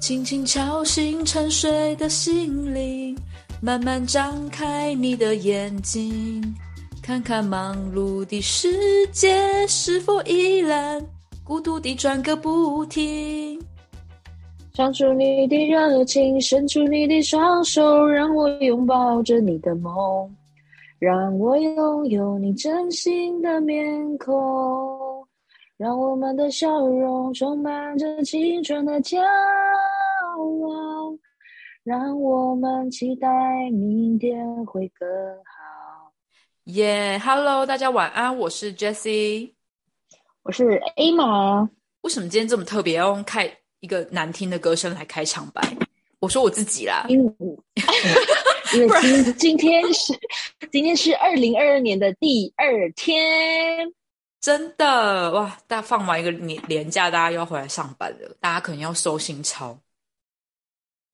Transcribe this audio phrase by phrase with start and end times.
[0.00, 3.16] 轻轻敲醒沉睡的心灵，
[3.60, 6.42] 慢慢张开你的眼睛，
[7.00, 11.00] 看看忙碌的世界是否依然
[11.44, 13.60] 孤独地转个不停。
[14.74, 20.34] 唱出你的热情，伸出你的双手，让我拥抱着你的梦，
[21.02, 25.26] 让我拥有你真心的面孔，
[25.76, 31.18] 让我们的笑容充满着青春的骄傲，
[31.82, 33.28] 让我们期待
[33.72, 36.12] 明天会更好。
[36.66, 39.54] 耶、h e l l o 大家晚安，我是 Jessie。
[40.44, 41.68] 我是 A 玛，
[42.02, 45.60] 为什么今天这么特别，要用开一个难听的歌声来开场白？
[46.20, 47.04] 我说我自己啦，
[48.74, 50.12] 因为今今天是
[50.70, 53.92] 今天是二零二二年的第二天，
[54.40, 55.58] 真的哇！
[55.66, 59.78] 大家放完一个年年假，大家又要回来上班了，大家可能要收心操。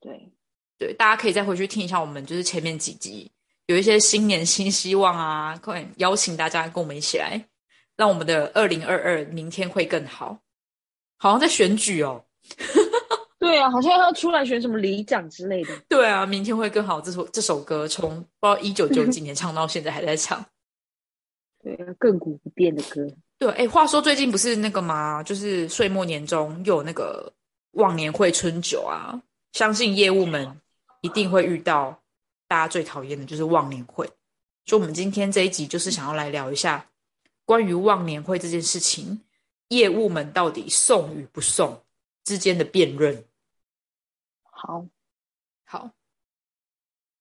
[0.00, 0.30] 对，
[0.78, 3.30] 对，大家可以再回去听一下我们就是前面几集，
[3.66, 7.44] 有一些新年新希望啊，快点邀请大家跟我们一起来，
[7.96, 10.38] 让我们的二零二二明天会更好。
[11.16, 12.24] 好像在选举哦，
[13.48, 15.70] 对啊，好像要出来选什么里长之类的。
[15.88, 17.00] 对啊，明天会更好。
[17.00, 20.44] 这首这首歌从不知道一九九几年唱到现在还在唱。
[21.62, 23.08] 对啊，亘古不变的歌。
[23.38, 25.22] 对，哎，话说最近不是那个吗？
[25.22, 27.32] 就是岁末年终又有那个
[27.72, 29.18] 忘年会春酒啊，
[29.52, 30.60] 相信业务们
[31.00, 31.98] 一定会遇到
[32.46, 34.06] 大家最讨厌的就是忘年会。
[34.66, 36.84] 所以，我们今天这一集就是想要来聊一下
[37.46, 39.22] 关于忘年会这件事情，
[39.68, 41.80] 业务们到底送与不送
[42.24, 43.24] 之间的辩论。
[44.60, 44.84] 好，
[45.64, 45.90] 好，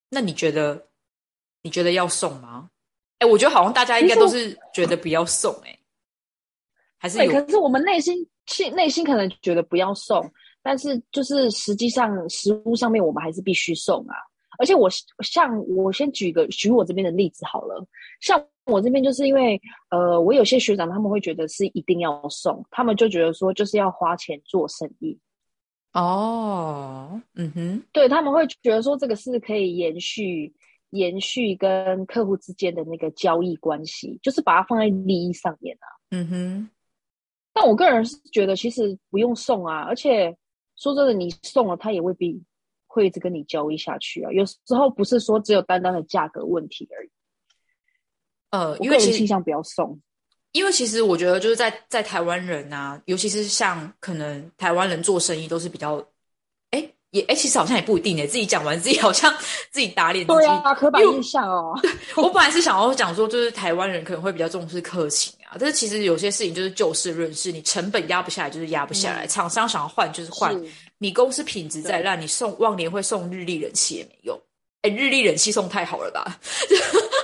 [0.09, 0.87] 那你觉得
[1.61, 2.71] 你觉得要送吗？
[3.19, 5.79] 哎，我觉得好像大家应该都是觉得不要送、哎，
[6.97, 10.31] 还是可是我们内心心内心可能觉得不要送，
[10.63, 14.15] 但是就是实际上食物上面我们还是必须送啊。
[14.59, 14.89] 而且我
[15.23, 17.85] 像我先举个举我这边的例子好了，
[18.19, 19.61] 像我这边就是因为
[19.91, 25.15] 呃，我有些学长他们会觉得是一定要送，他们就觉得说就是要花钱做生意，
[25.99, 30.53] 哦，嗯哼，对他们会觉得说这个是可以延续
[30.91, 35.87] 延续跟客户之间的那个交易关系，就是把它放在利益上面啊。
[36.11, 36.69] 嗯哼，
[37.51, 40.37] 但我个人是觉得其实不用送啊，而且
[40.75, 42.39] 说真的，你送了他也未必
[42.85, 44.31] 会一直跟你交易下去啊。
[44.31, 47.09] 有时候不是说只有单单的价格问题而已。
[48.51, 49.99] 呃，我个人倾向不要送。
[50.53, 56.03] 因为其实我觉得就是在在台湾人啊，尤其是像可能台湾人做生意都是比较，
[56.71, 59.33] 哎也哎其实好像也不一定哎，自己讲完自己好像
[59.71, 60.39] 自己打脸自己。
[60.39, 61.79] 对啊，刻板印象哦。
[62.17, 70.65] 我本来是想要讲说，就是台湾人可能会比较重视客情啊，但是其实有些事情就是就事论事，你成本压不下来就是压不下来，厂商想要换就是换，是
[70.97, 74.39] 你公司品质再烂，你送忘年会送日历人气也没用。
[74.81, 76.37] 哎，日历人气送太好了吧？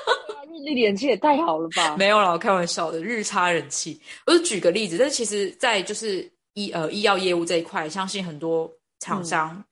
[0.59, 1.97] 日历人气也太好了吧？
[1.97, 3.99] 没有啦，我开玩笑的，日差人气。
[4.25, 9.63] 我就举个例子，但是其实，在就是医呃医药业务这一块，相信很多厂商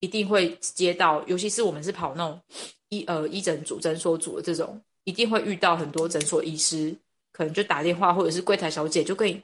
[0.00, 2.40] 一定会接到，尤其是我们是跑那种
[2.88, 6.94] 医呃医诊组、诊所组的这种，一定会遇到很多诊所医师，
[7.32, 9.40] 可能就打电话或者是柜台小姐就跟你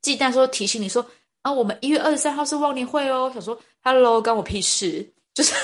[0.00, 1.04] 忌惮说提醒你说
[1.42, 5.54] 啊，我们一月二十三号是忘年会哦，想说 Hello，关我屁事，就是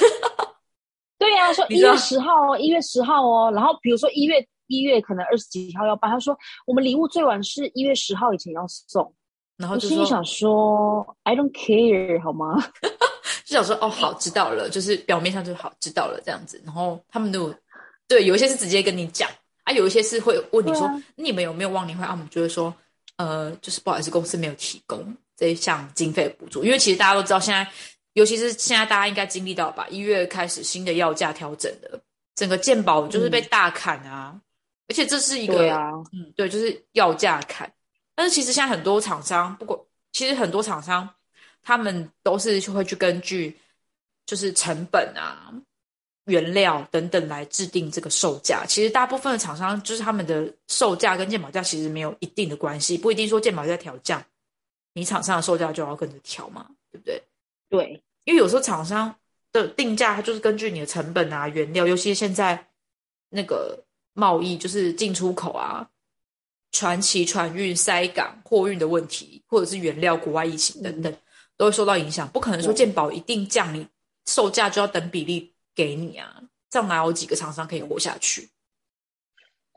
[1.19, 3.53] 对呀、说 一月十号哦，一月十号哦。
[3.55, 6.35] 然后比如说一月一月可能二十几号要办，他说
[6.67, 9.13] 我们礼物最晚是一月十号以前要送。
[9.57, 12.57] 然后心里想说，I don't care，好吗？
[13.45, 16.63] 就想说哦，好，知道了，就是表面上就好，知道了这样子。
[16.65, 17.53] 然后他们都
[18.09, 19.29] 对，有一些是直接跟你讲
[19.65, 22.13] 啊，有一些是会问你说、你们有没有忘年会啊？
[22.13, 22.73] 我们就会说
[23.17, 27.71] 呃，就是不好意思，公司没有提供这一项经费补助，因为其实大家都知道，现在
[28.15, 32.01] 尤其是现在大家应该经历到吧，一月开始新的药价调整的，
[32.35, 34.41] 整个健保就是被大砍啊，
[34.91, 37.73] 而且这是一个对啊，嗯，对，就是要价砍。
[38.17, 39.79] 但是其实现在很多厂商，不管
[40.11, 41.09] 其实很多厂商，
[41.63, 43.57] 他们都是会去根据
[44.27, 45.55] 就是成本啊、
[46.25, 48.67] 原料等等来制定这个售价。
[48.67, 54.21] 其实大部分的厂商就是他们的售价跟健保价其实没有一定的关系，不一定说健保价调降，
[54.93, 57.23] 你厂商的售价就要跟着调嘛，对不对？
[57.69, 59.15] 对，因为有时候厂商
[59.53, 62.67] 的定价，它就是根据你的成本啊、原料，尤其现在
[63.29, 63.81] 那个
[64.13, 65.89] 贸易，就是进出口啊、
[66.73, 71.15] 船期、船运、塞港、货运的问题，或者是原料、国外疫情等等，
[71.57, 72.29] 都会受到影响。
[72.29, 73.87] 不可能说对健保一定降你
[74.27, 78.51] 售价就要等比例给你啊，这样哪有几个厂商可以活下去？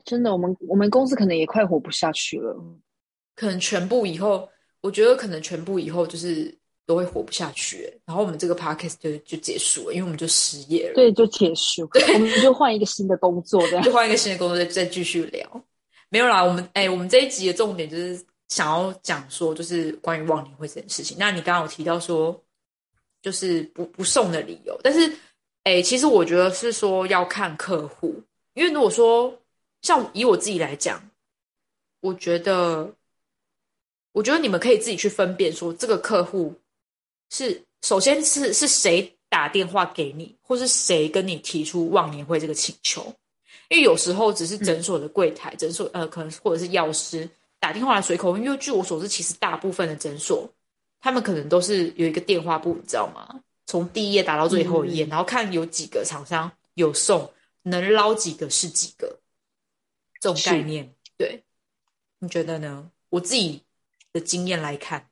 [0.04, 2.54] 真的，我们我们公司可能也快活不下去了。
[3.34, 4.48] 可能全部以后，
[4.82, 10.94] 我觉得可能全部以后就是都会活不下去，然后我们这个 podcast 就就结束了，因为我们就失业了。
[10.94, 15.64] 对，就结束，我们就换一个新的工作，这样就换一个新的工作再再继续聊。
[16.10, 21.16] 没有啦，我们哎，我们这一集的重点就是想要讲说，就是关于忘年会这件事情。
[21.18, 22.38] 那你刚刚有提到说，
[23.22, 25.10] 就是不不送的理由，但是
[25.62, 28.14] 哎，其实我觉得是说要看客户，
[28.52, 29.34] 因为如果说
[29.82, 31.02] 像以我自己来讲，
[32.00, 32.92] 我觉得。
[34.16, 36.54] 我觉得你们可以自己去分辨，说这个客户
[37.30, 43.14] 是首先是是谁打电话给你，或是谁跟你提出忘年会这个请求。
[43.68, 47.28] 因为有时候只是诊所的柜台、诊所呃，可能或者是药师
[47.58, 48.36] 打电话来随口。
[48.36, 50.48] 因为据我所知，其实大部分的诊所
[51.00, 53.40] 他们可能都是有一个电话簿，你知道吗？
[53.66, 57.32] 从第一页打到最后一页，然后看有几个厂商有送，
[57.62, 59.18] 能捞几个是几个，
[60.20, 60.94] 这种概念。
[61.16, 61.42] 对，
[62.18, 62.90] 你觉得呢？
[63.10, 63.62] 我自己。
[64.12, 65.10] 的经验来看，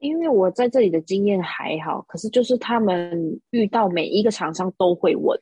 [0.00, 5.40] 因为我在这里的经验还好，可是就是他们遇到每一个厂商都会问。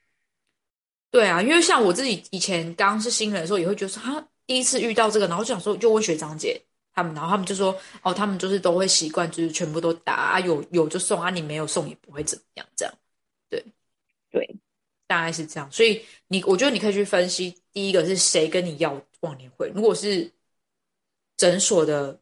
[1.11, 6.61] 对啊，因为像我自己以前刚是新人的时候，也会觉得说，他第一次遇到这个，然后就想说，就问学长姐
[6.93, 12.95] 他们，然后他们就说，哦，他们就是都会习惯，就是全部都答啊，有有就送啊，你没有送也不会怎么样，这样。
[13.49, 13.65] 对，
[14.31, 14.57] 对，
[15.07, 15.71] 大概是这样。
[15.71, 20.31] 所以你，我觉得你可以去分析，第一个是谁跟你要忘年会，如果是。
[21.41, 22.19] 诊所的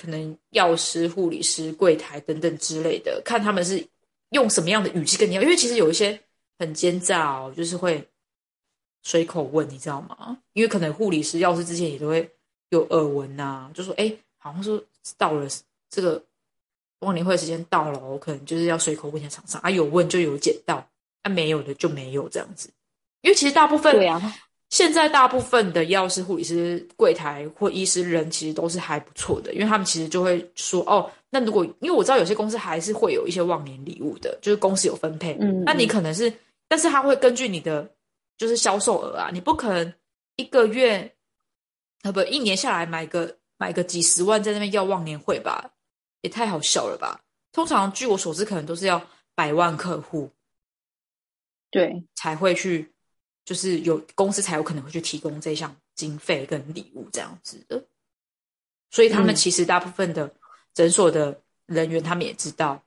[0.00, 3.86] 可能药师、护理师、柜台等等之类的，看他们是
[4.30, 6.18] 用什么样的语气跟你要，因为其实有一些
[6.58, 8.02] 很奸诈哦，就是会
[9.02, 10.38] 随口问，你知道吗？
[10.54, 12.30] 因为可能护理师、药师之前也都会
[12.70, 14.82] 有耳闻呐，就说：“哎，好像说
[15.18, 15.46] 到了
[15.90, 16.24] 这个
[17.00, 20.76] 忘年会时间到了，我可能就是要随口问一下厂商啊，有问就有捡到，
[21.22, 22.70] 啊没有的就没有这样子。”
[23.20, 23.94] 因为其实大部分。
[24.70, 35.36] 现在大部分的药师、护理师、柜台或医师人其实都是还不错的，因为他们其实就会说：“哦，那如果因为我知道有些公司还是会有一些忘年礼物的，就是公司有分配。
[35.40, 36.32] 嗯，那你可能是，
[36.68, 37.90] 但是他会根据你的
[38.38, 39.92] 就是销售额啊，你不可能
[40.36, 41.12] 一个月
[42.02, 45.72] 啊不一年下来买个买个几十万在那边要忘年会吧，
[46.20, 47.20] 也太好笑了吧？
[47.50, 50.30] 通常据我所知，可能都是要百万客户
[51.72, 52.94] 对才会去。”
[53.50, 57.84] 就是有公司才有可能会去提供这项经费跟礼物这样子的，
[58.92, 60.32] 所以他们其实大部分的
[60.72, 61.36] 诊所的
[61.66, 62.80] 人员，他们也知道，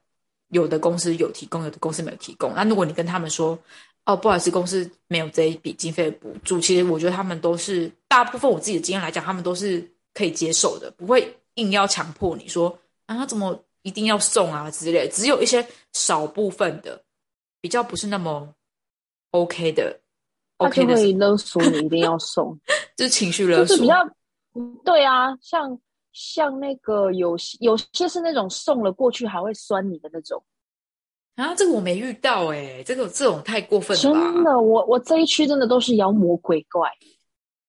[0.52, 2.54] 有的公司有提供，有的公司没有提供。
[2.56, 3.60] 那如果你跟他们说，
[4.06, 15.10] 哦，不好意思，公司没有这一笔经费补助，其实我觉得他们都是大部分我自己的经验来讲，他们都是可以接受的，不会硬要强迫你说啊，怎么一定要送啊之类。
[15.10, 17.04] 只有一些少部分的
[17.60, 18.56] 比较不是那么
[19.32, 20.00] OK 的。
[20.58, 22.60] 他就会勒索你一定要送，
[22.96, 23.96] 就是情绪勒索，就是比较
[24.84, 25.80] 对啊，像
[26.12, 30.44] 像那个有有些是那种送了过去还会酸你的那种
[31.36, 36.90] 啊，这个我没遇到哎，这个这种太过分了，真的，我我这一区真的都是妖魔鬼怪，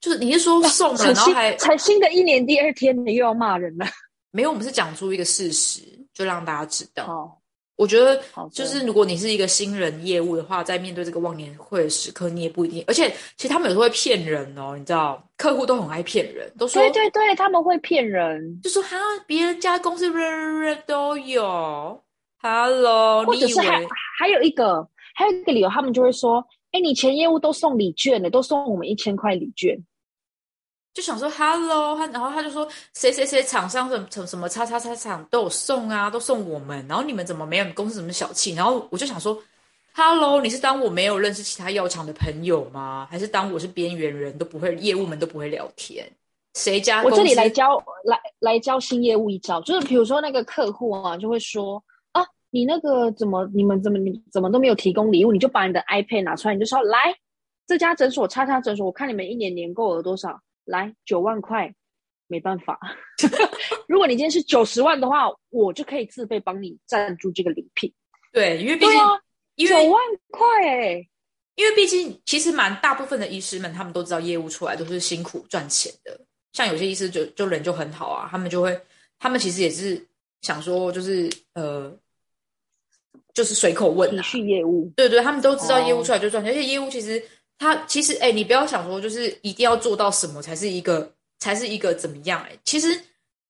[0.01, 3.87] 就是你是说送了然后还才新的一年第二天你又要骂人了？
[4.31, 5.81] 没有，我们是讲出一个事实，
[6.13, 7.41] 就让大家知道。
[7.77, 8.21] 我觉得，
[8.53, 12.85] 就是如果你是一个新人业务的话，在面对这个忘年会的时刻，你也不一定。
[12.87, 18.97] 而且，其实他们有时候会骗人哦，你知道，客户都很爱骗人，都说对对对，他们会骗人，就说哈，
[19.27, 20.09] 别人家公司
[20.87, 22.01] 都有
[22.41, 23.85] ，Hello，或者是还
[24.19, 29.77] 还有一个还有一个理由，他们就会说，哎，你前业务都送礼券了，都送我们一千块礼券。
[30.95, 37.65] 就想说 hello，他然后他就说谁谁谁厂商什什什么叉叉叉厂都有送啊，都送我们，然后你们怎么没有？
[37.75, 38.55] 公司怎么小气？
[38.55, 39.37] 然后我就想说
[39.93, 43.09] ，hello，你是当我没有认识其他药厂的朋友吗？
[43.11, 46.09] 还是当我是边缘人都不会，业务们都不会聊天？
[46.55, 51.83] 谁家我这里来教来来教新业务一招，就是比如说那个客户啊，就会说
[52.13, 55.33] 啊，你那个怎么你们怎么你怎么都没有提供礼物？
[55.33, 57.13] 你就把你的 iPad 拿出来，你就说来
[57.67, 60.41] 这家诊所叉叉诊所，我看你们一年年购额多少。
[60.65, 61.75] 来九万块，
[62.27, 62.79] 没办法。
[63.87, 67.93] 如果你今天是九十万的话，我就可以自费帮你赞助这个礼品。
[68.33, 71.07] 对，因为毕竟九万块哎，
[71.55, 76.19] 因为毕竟其实蛮大部分的医师们，他们都知道业务出来都是辛苦赚钱的。
[76.53, 78.81] 像有些医师就就人就很好啊，他们就会，
[79.19, 80.05] 他们其实也是
[80.41, 81.95] 想说，就是呃，
[83.35, 84.91] 就是随口问，体恤业务。
[84.97, 87.23] 对对，他们都知道业务出来就赚钱，而且业务其实。
[87.59, 92.43] 他其实，哎，你不要想说，就是一定要做到什么才是一个，才是一个怎么样？
[92.43, 93.01] 哎，其实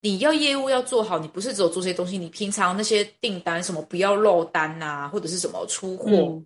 [0.00, 6.40] 你要业务要做好，你不是只有做这些东西，你平常那些订单什么不要漏单呐，或者是什么出货，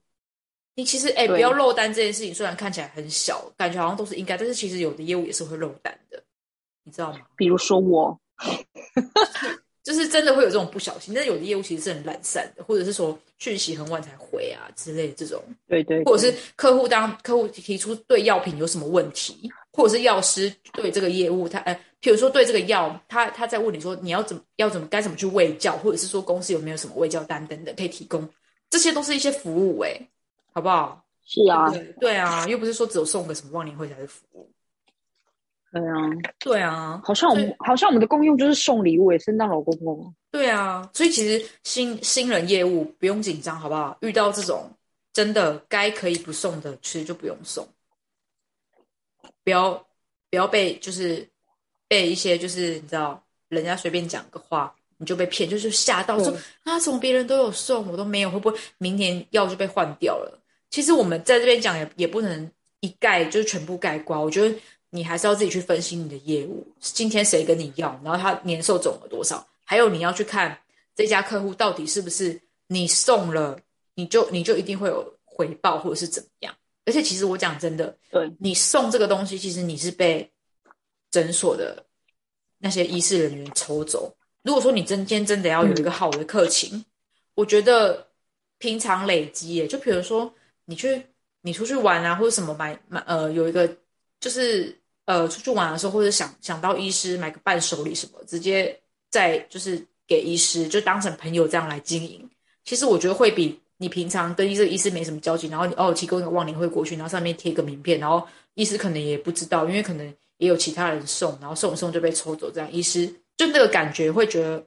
[0.75, 6.23] 你其实哎，对不要漏单这件事情，虽然看起来很小，感觉好像都是应该，但是其实有的业务也是会漏单的，
[6.85, 7.19] 你知道吗？
[7.37, 8.19] 比如说我，
[9.89, 28.29] 就是真的会有这种不小心，但是有的业务其实是很懒散的，或者是说讯息很晚才回啊之类的这种，对对，或者是客户当客户提出对药品有什么问题，或者是药师对这个业务他呃，譬如说对这个药，他他在问你说你要怎么要怎么该怎么去喂教，或者是说公司有没有什么喂教单等等可以提供，
[28.69, 29.99] 这些都是一些服务哎、
[30.53, 31.03] 好不好？
[31.25, 34.51] 是啊，对对啊，又不是说只有送个什么忘年会才是服务。
[35.71, 35.95] 对啊，
[36.39, 40.15] 对啊，好像我们好像我们的功用就是送礼物，也圣诞老公公。
[40.31, 43.97] 对啊，所以其实新新人业务不用紧张，好不好？
[44.01, 44.71] 遇到这种
[45.13, 47.69] 真的该可以不送的，其实就不用送，
[49.45, 49.73] 不要
[50.31, 51.29] 不要被就是
[51.87, 60.43] 被一些就是你知道人家随便讲个话你就被骗，就是吓到说对啊，怎么别人都有送我都没有，会不会明年药就被换掉了？
[60.71, 64.55] 其实我们在这边讲也也不能一概就是全部盖瓜，我觉得
[64.91, 70.59] 你还是要自己去分析你的业务，今天谁跟你要，然后他年售总额多少，还有你要去看
[70.95, 73.59] 这家客户到底是不是你送了，
[73.95, 76.55] 你就你就一定会有回报或者是怎么样。
[76.87, 80.31] 而且其实我讲真的，对，你送这个东西，其实你是被
[81.11, 81.85] 诊所的
[82.57, 84.17] 那些医师人员抽走。
[84.43, 86.83] 如果说你真今天真的要有一个好的客情，
[87.35, 88.09] 我觉得
[88.57, 90.33] 平常累积耶，就比如说
[90.65, 91.03] 你去
[91.43, 93.69] 你出去玩啊，或者什么买买呃有一个
[94.19, 94.78] 就是
[95.09, 102.29] 呃出去玩的时候，或者想想到医师买个伴手礼什么，直接在就是给医师就当成朋友这样来经营。
[102.63, 113.07] 其实我觉得会比你平常跟这个医师没什么交集，然后你哦提供一个忘年会过去，然后上面贴个名片，然后医师可能也不知道，因为可能也有其他人送，然后送一送就被抽走，这样医师
[113.39, 114.63] 就那个感觉会觉得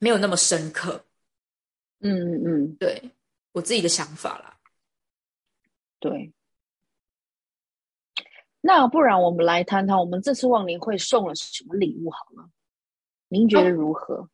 [0.00, 1.00] 没有那么深刻。
[2.00, 3.00] 嗯嗯嗯，对
[3.52, 4.58] 我自己的想法啦。
[6.00, 6.32] 对。
[8.66, 12.48] 那不然我们来谈谈我们这次忘年会送了什么礼物好了？
[13.28, 14.28] 您觉得如何？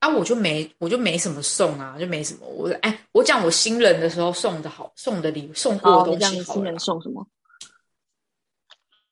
[0.00, 2.46] 啊，我就没我就没什么送啊，就没什么。
[2.46, 7.26] 我哎，我讲我新人的时候送的好送的礼送过好，的东西好了啦人送什么？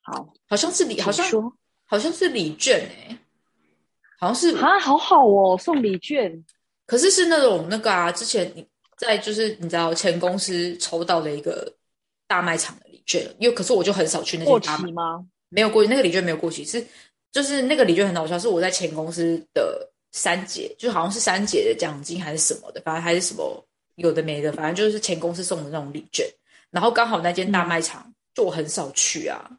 [0.03, 1.53] 好，好像是礼，好像说
[1.87, 3.19] 好像是礼券哎、
[4.21, 6.45] 好像是啊，好好哦，送礼券。
[6.87, 8.65] 可是是那种那个啊，之前你
[8.97, 11.75] 在就是你知道前公司抽到的一个
[12.29, 15.25] 大卖场的礼券，因为可是我就很少去那过些大卖期吗？
[15.49, 16.85] 没有过期，那个礼券没有过期，是
[17.31, 26.27] 就是那个礼券很好笑，是我在前公司的三节，就好像是三节的奖金还是什么的，反正还是什么有的没的，反正就是前公司送的那种礼券，
[26.71, 29.51] 然后刚好那间大卖场、就我很少去啊，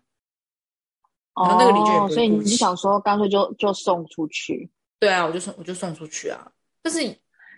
[1.35, 4.69] 然后那个礼券也不哦，所以你想说干脆就就送出去？
[4.99, 6.51] 对啊，我就送我就送出去啊，
[6.81, 6.99] 但是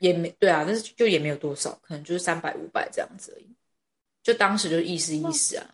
[0.02, 3.48] 也没对啊，但是就也没有多少，可能就是三百五百这样子而已，
[4.22, 5.66] 就当时就意思意思啊。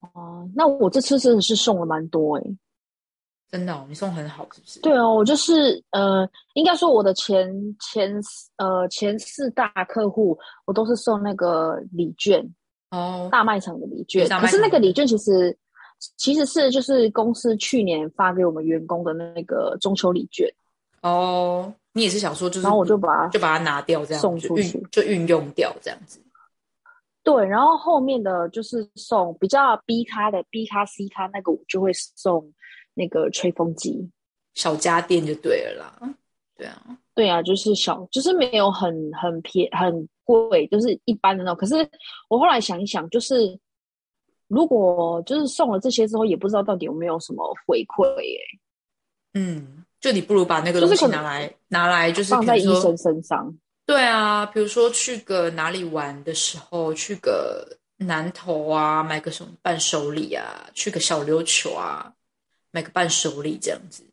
[0.00, 2.56] 哦，那我这次真的是送了蛮多诶、
[3.50, 4.80] 真的、哦，你送很好是不是？
[4.80, 8.14] 对哦，我就是呃，应该说我的前前
[8.56, 12.46] 呃前四大客户，我都是送那个礼券，
[12.90, 14.28] 哦，大卖场的礼券。
[14.40, 15.56] 可是那个礼券其实
[16.16, 20.48] 其实是就是公司去年发给我们员工的那个中秋礼券，
[21.02, 26.20] 哦，你也是想说就是，然后我就把它就把它拿掉，这样送出去就运用掉这样子。
[27.30, 32.50] 对，然后后面的就是送比较 B 咖的 B 咖 C 咖那个，我就会送
[32.94, 34.10] 那个吹风机。
[34.54, 36.14] 小家电就对了啦。
[36.56, 41.58] 对啊，对啊，就是小，就是没有很很便很贵，就是一般的那种。
[41.58, 41.86] 可是
[42.30, 43.58] 我后来想一想，就是
[44.46, 48.40] 如果就是送了这些之后，也不知道到底有没有什么回馈耶，
[49.34, 53.54] 嗯，就你不如把那个东西就是拿来拿来，就是放在医生身上。
[53.88, 57.66] 对啊，比如说去个哪里玩的时候，去个
[57.96, 62.12] 南投啊，买个什么伴手礼啊，去个小琉球啊，
[62.70, 64.04] 买个伴手礼这样子。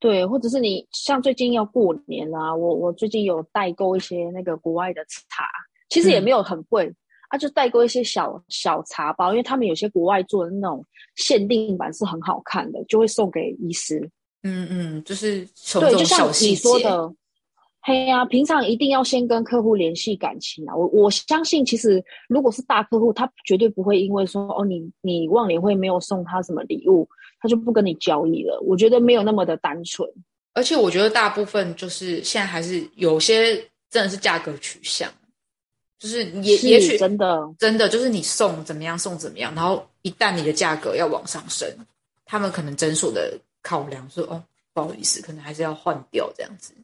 [0.00, 5.44] 对，或者是你像最近要过年啦、我我最近有代购一些那个国外的茶，
[5.88, 6.92] 其实也嗯没有很贵、
[7.28, 10.84] 啊，就代购一些小小茶包，因为他们有些国外做的那种
[11.14, 14.10] 限定版是很好看的，就会送给医师。
[14.42, 17.14] 嗯嗯，就是从对，就像你说，的，
[17.80, 20.76] 嘿呀、平常一定要先跟客户联系感情啊。
[20.76, 27.08] 我我相信，其实如果是大客户，他绝对不会因为说哦，你你忘年会没有送他什么礼物，
[27.40, 28.60] 他就不跟你交易了。
[28.66, 30.06] 我觉得没有那么的单纯。
[30.54, 33.56] 而且我觉得大部分就是现在还是有些
[33.88, 35.08] 真的是价格取向，
[35.98, 41.66] 就是也是也许真的，真的就是你送怎么样送怎么样，然后一旦你的价格要往上升，
[42.26, 44.42] 他们可能诊所的考量说哦，
[44.74, 46.74] 不好意思，可能还是要换掉这样子。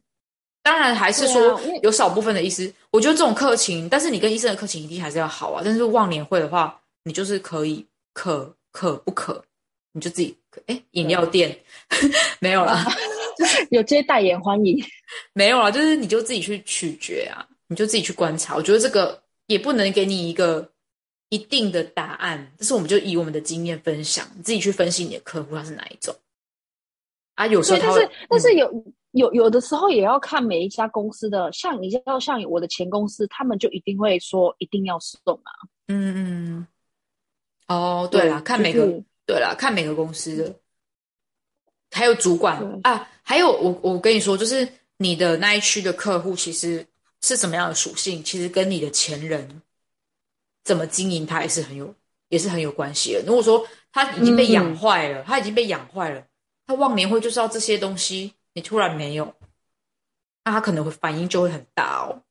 [0.65, 5.61] 当然还是说有少部分的医师，我觉得这种客情，但是你跟医生的客情一定还是要好啊。
[5.63, 9.45] 但是忘年会的话，你就是可以可可不可，
[9.93, 10.35] 你就自己
[10.67, 11.55] 哎，饮料店
[12.41, 12.83] 没有啦，
[13.69, 14.83] 有接代言欢迎，
[15.35, 18.57] 没有了，就是你就自己去取决啊，你就自己去观察。
[18.57, 20.67] 我觉得这个也不能给你一个
[21.29, 26.17] 一定的答案，但是我们就以我们的经验分享，你自己去分析你的客户他是哪一种
[27.35, 27.47] 啊。
[27.47, 28.85] 有时候，但是但是有。
[29.15, 35.51] 有有的时候也要看每一家公司的，像你要像我的前公司，他们就一定会说一定要送啊。
[35.87, 36.67] 嗯嗯。
[37.69, 38.87] 哦，对了，看每个
[39.25, 40.55] 对了，看每个公司的，
[41.93, 44.69] 还有主管啊，还有我我跟你说，就是
[44.99, 46.85] 你的那一区的客户其实
[47.23, 49.63] 是什么样的属性，其实跟你的前人
[50.65, 51.95] 怎么经营，它也是很有
[52.29, 53.23] 也是很有关系的。
[53.27, 56.27] 如果说他已经被养坏了，他已经被养坏了，
[56.67, 58.35] 他忘年会就是要这些东西。
[58.55, 59.35] 你突然没有，
[60.45, 62.23] 那他可能会反应就会很大哦。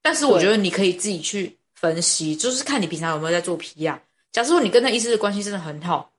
[0.00, 4.00] 但是我觉得你可以自己去分析，就是看你平常有没有在做皮亚。
[4.30, 6.12] 假设说你跟那医师的关系真的很好，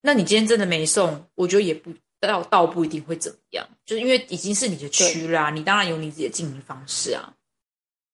[0.00, 7.34] 那你今天真的没送，我觉得也不倒倒不一定会怎么样，就是因为已经是你的区啦，你当然有你自己的经营方式啊。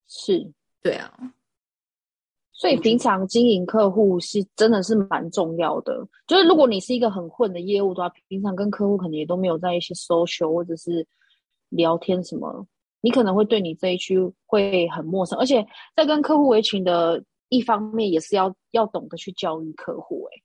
[0.07, 0.53] 是，
[0.83, 1.13] 对啊。
[2.59, 5.97] 所以平常经营客户是真的是蛮重要的。
[6.27, 11.07] 就是如果你是一个很混的业务的话，平常跟客户可能也都没有在一些 social 或者是
[11.69, 12.67] 聊天什么，
[13.01, 15.39] 你可能会对你这一区会很陌生。
[15.39, 20.29] 而且在跟客户围群的一方面，也是要要懂得去教育客户。
[20.33, 20.43] 哎，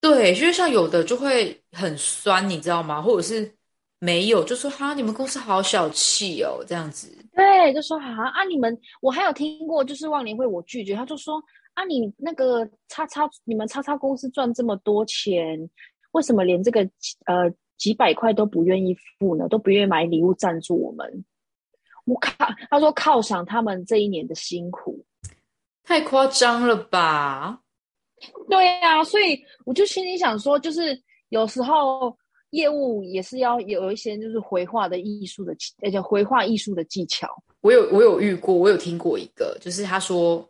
[0.00, 3.00] 对，因为像有的就会很酸，你知道吗？
[3.00, 3.55] 或者是
[3.98, 7.10] 没有，就说哈，你们公司好小气哦，这样子。
[7.34, 15.58] 对，就说啊啊，你们我还有听过，就是忘年会我拒绝，他就说啊，你那个叉叉，你们叉叉公司赚这么多钱，
[16.12, 16.82] 为什么连这个
[17.24, 19.48] 呃几百块都不愿意付呢？
[19.48, 21.24] 都不愿意买礼物赞助我们？
[22.04, 22.34] 我靠，
[22.68, 25.02] 他说犒赏他们这一年的辛苦，
[25.84, 27.60] 太夸张了吧？
[28.50, 32.14] 对呀，所以我就心里想说，就是有时候。
[32.50, 37.28] 业务也是要有一些就是回话的艺术的，而且回话艺术的技巧。
[37.60, 40.48] 我有我有遇过，我有听过一个，就是他说，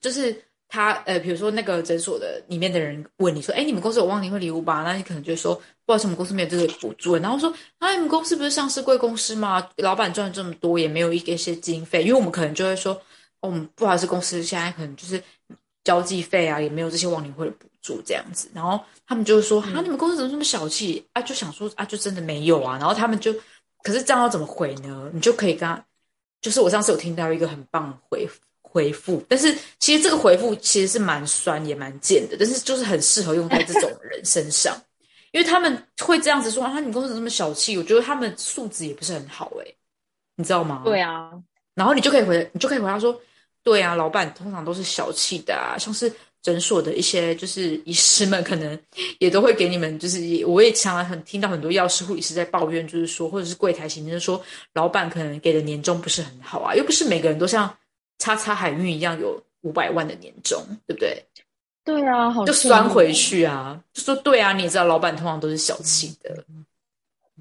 [0.00, 0.34] 就是
[0.68, 4.82] 他呃，比如说那个诊所的里面的人问你说，哎，你们公司有忘年会礼物吧？
[4.82, 7.14] 那你可能就说，不好意思，我们公司没有这个补助。
[7.16, 9.68] 然后说，啊，你们公司不是上市贵公司吗？
[9.76, 13.00] 老板赚这么多，也没有一一些经费，因为我们可能就会说，
[13.40, 15.22] 哦，不好意思，公司现在可能就是
[15.84, 18.80] 交际费啊，也没有这些忘年会的补助这样子，然后。
[19.08, 23.32] 他们就说：“啊，你们公司怎么这么小气啊？”就想说：“啊，就真的没有啊。”然后他们就，
[23.84, 25.08] 可是这样要怎么回呢？
[25.14, 25.80] 你就可以跟他，
[26.42, 28.28] 就是我上次有听到一个很棒的回
[28.62, 34.76] 回复，但是其实这个回复其实是蛮酸也蛮贱的，但是就是很适合用在这种人身上，
[35.30, 39.72] 因为他们会这样子说：“啊，你们公司怎么这么小气？”我觉得他们素质也不是很好哎，
[40.34, 40.82] 你知道吗？
[40.84, 41.30] 对啊，
[41.76, 43.16] 然后你就可以回，你就可以回答说
[43.62, 48.78] ：“对啊，老板通常都是小气的啊，像是。”诊所的一些就是医师们，可能
[49.18, 54.40] 也都会给你们，就是我也常常很听到很多药师、护理师在抱怨，就是说，或者是柜台行政说，
[54.74, 57.76] 老板可能给的年终不是很好啊，又不是每个人都像
[58.18, 61.22] 叉叉海运一样有五百万的年终，对不对？
[61.84, 66.44] 对啊，好就酸回去啊，就说对啊，你也知道，老板通常都是小气的。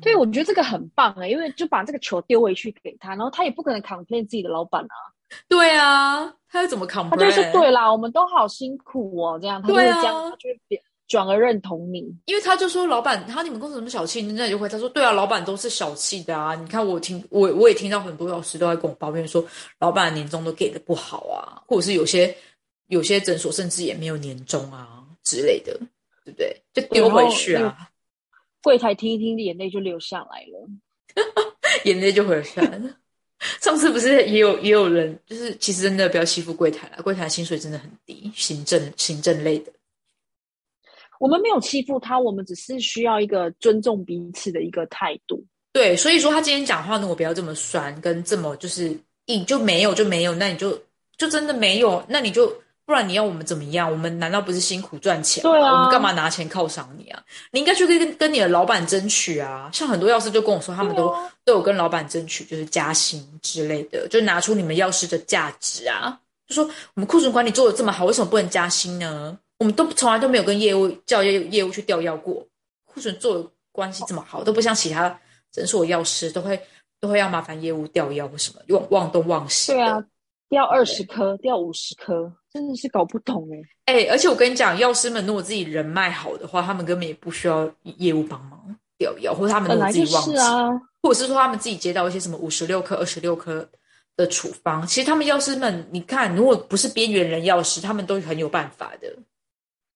[0.02, 5.15] 对，我觉得这个很棒哎，因为就把这个球丢回去给他，然后他也不可能 complain 自己的老板啊。
[5.50, 7.10] 对啊，他又怎么 complain？
[7.12, 12.00] 他就是对啦，我们都好辛苦哦，这样他就会这样，他就会转而认同你。
[12.26, 14.22] 因为他就说老板，他你们公司怎么小气？
[14.22, 16.56] 那就会他说对啊，老板都是小气的啊。
[16.56, 19.46] 你看我听我我也听到很多老师都在跟我抱怨说，
[19.80, 22.36] 老板年终都给的不好啊，或者是有些
[22.88, 25.80] 有些诊所甚至也没有年终啊之类的，
[26.24, 26.62] 对不对？
[26.74, 27.90] 就丢回去啊。
[28.64, 30.68] 柜台听一听，眼泪就流下来了，
[31.86, 32.90] 眼泪就回来了。
[33.62, 39.72] 上次不是也有也有人，就是其实真的不要欺负柜台了，柜台薪水真的很低，行政行政类的。
[41.20, 45.44] 我们没有欺负他，我们只是需要一个尊重彼此的一个态度。
[45.72, 50.80] 对，所以说他今天讲话呢，我不要这么酸，跟这么就是硬就没有就没有，那你就
[51.18, 52.54] 就真的没有，那你就。
[52.86, 53.92] 不然你要我们怎么样？
[53.92, 55.42] 我们难道不是辛苦赚钱？
[55.42, 57.20] 对啊，我们干嘛拿钱犒赏你啊？
[57.52, 59.70] 你应该去跟跟你的老板争取啊！
[59.74, 61.12] 像很多药师就跟我说，他们都
[61.44, 66.20] 都有跟老板争取，就是加薪之类的，就拿出你们药师的价值啊！
[66.48, 69.36] 就说我们库存管理做的这么好，为什么不能加薪呢？
[69.58, 72.46] 我们都从来都没有跟业务叫业业务去调药过，
[72.86, 75.20] 库存做的关系这么好，都不像其他
[75.52, 76.62] 诊所药师都会
[77.00, 79.72] 都会要麻烦业务调药或什么，忘忘东忘西。
[79.72, 80.04] 对啊，
[80.50, 82.32] 调二十颗，调五十颗。
[82.56, 90.70] 真的是搞不懂哎哎，而且我跟你讲，药师们如果自己人脉好的话，他们根本也不需要业务帮忙调药，或者他们都自己忘记啊，
[91.04, 93.70] 或者是说他们自己接到一些什么五十六颗、二十六颗
[94.16, 99.14] 的处方，其实他们药师们，你看，如果不是边缘人药师，他们都很有办法的，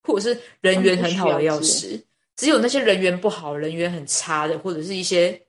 [0.04, 2.04] 或者是人缘很好的药师，
[2.36, 5.41] 只有那些人缘不好、人缘很差的，或者是一些，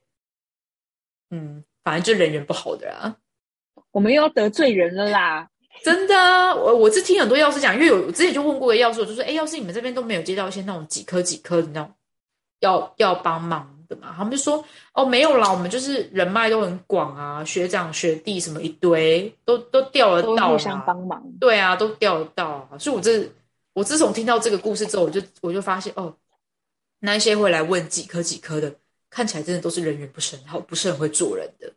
[1.29, 3.17] 嗯，反正就人缘不好的啊。
[3.91, 5.49] 我们又要得罪人了啦！
[5.83, 6.15] 真的，
[6.55, 11.91] 我我是听很多药师讲，因为有我之前就问过个药师，我就说，哎，药师你们这边都没有接到一些那种几颗几颗的那种
[12.59, 14.13] 要要帮忙的嘛？
[14.15, 21.23] 他们就说，哦，没有啦，我们就是人脉都很广啊，学长学弟什么一堆，都都调得到，互相帮忙。
[21.39, 22.77] 对啊，都调得到啊。
[22.77, 23.27] 所以我这
[23.73, 26.15] 我自从听到这个故事之后，我就我就发现，哦，
[26.99, 28.75] 那一些会来问几颗几颗的，
[29.09, 31.73] 看起来真的都是人缘不是很好，不是很会做人的。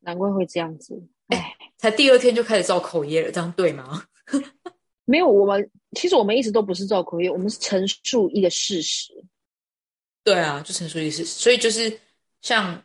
[0.00, 4.04] 难怪会这样子，哎，才第二天就开始造口业了，这样对吗？
[5.04, 9.12] 没有，我们其实我们一直都不是造口业，我们是陈述一个事实。
[10.22, 12.00] 对啊，就陈述一个事实，所以就是
[12.40, 12.82] 像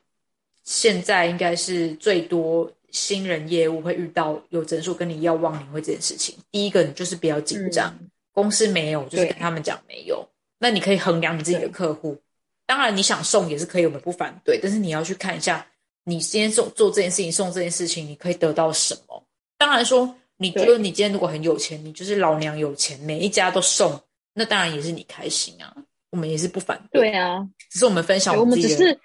[0.66, 6.36] 现在应该是最多新人业务会遇到有诊所跟你要忘年会这件事情。
[6.52, 7.98] 第一个，你就是比较紧张，
[8.34, 10.28] 公司没有，就是跟他们讲没有。
[10.58, 12.22] 那你可以衡量你自己的客户，
[12.66, 15.66] 当然你想送也是可以，我们不反对，但是你要去看一下。
[16.10, 19.24] 你今天做做这件事情，送这件事情，你可以得到什么？
[19.60, 24.02] 当然说，你觉得你今天如果很有钱，你就是老娘有钱，每一家都送，
[24.34, 25.72] 那当然也是你开心啊。
[26.10, 29.00] 我们也是不反对啊，只是我们分享，我们只是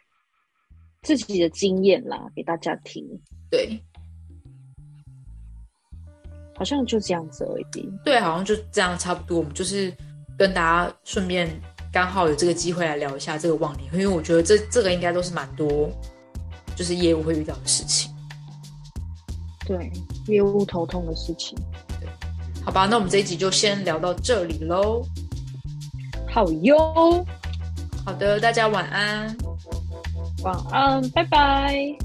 [1.03, 3.07] 自己的经验啦，给大家听。
[3.51, 3.79] 对，
[6.57, 7.93] 好像就这样子而已。
[8.03, 9.41] 对，好像就这样差不多。
[9.41, 9.93] 我们就是
[10.39, 11.47] 跟大家顺便
[11.93, 15.91] 刚好有这个机会来聊一下这个忘年，因为我觉得这这个应该都是蛮多。
[16.75, 18.11] 就是业务会遇到的事情，
[19.67, 19.93] 对
[20.27, 21.57] 业务头痛的事情，
[22.01, 22.09] 对，
[22.65, 25.03] 好吧，那我们这一集就先聊到这里喽。
[26.29, 27.25] 好哟，
[28.05, 29.37] 好的，大家晚安，
[30.43, 31.97] 晚安，拜拜。